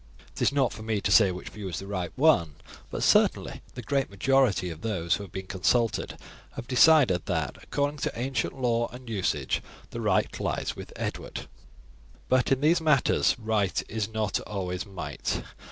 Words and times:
It 0.33 0.41
is 0.41 0.51
not 0.51 0.73
for 0.73 0.81
me 0.81 0.99
to 0.99 1.11
say 1.11 1.29
which 1.31 1.49
view 1.49 1.69
is 1.69 1.77
the 1.77 1.85
right 1.85 2.11
one, 2.15 2.55
but 2.89 3.03
certainly 3.03 3.61
the 3.75 3.83
great 3.83 4.09
majority 4.09 4.71
of 4.71 4.81
those 4.81 5.13
who 5.13 5.23
have 5.23 5.31
been 5.31 5.45
consulted 5.45 6.17
have 6.55 6.67
decided 6.67 7.27
that, 7.27 7.59
according 7.61 7.97
to 7.97 8.19
ancient 8.19 8.59
law 8.59 8.87
and 8.91 9.07
usage, 9.07 9.61
the 9.91 10.01
right 10.01 10.39
lies 10.39 10.75
with 10.75 10.91
Edward. 10.95 11.47
But 12.29 12.51
in 12.51 12.61
these 12.61 12.81
matters 12.81 13.35
'right 13.37 13.79
is 13.87 14.09
not 14.11 14.39
always 14.39 14.87
might.' 14.87 15.43